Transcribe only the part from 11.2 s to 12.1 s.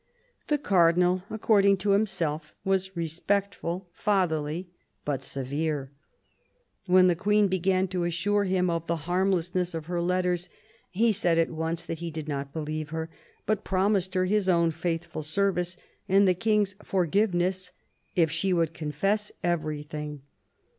at once that he